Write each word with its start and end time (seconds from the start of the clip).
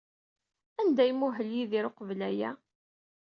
Anda 0.79 1.01
ay 1.03 1.11
imuhel 1.13 1.49
Yidir 1.55 1.85
uqbel 1.89 2.21
aya? 2.29 2.49